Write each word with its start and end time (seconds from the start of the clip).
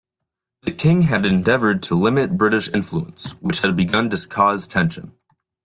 The 0.63 0.71
King 0.71 1.03
had 1.03 1.27
endeavored 1.27 1.83
to 1.83 1.93
limit 1.95 2.35
British 2.35 2.69
influence, 2.71 3.33
which 3.39 3.59
had 3.59 3.75
begun 3.75 4.09
to 4.09 4.27
cause 4.27 4.67
tension. 4.67 5.13